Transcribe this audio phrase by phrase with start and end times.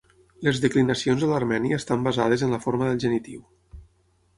[0.47, 3.49] Les declinacions a l'armeni estan basades en la forma del genitiu.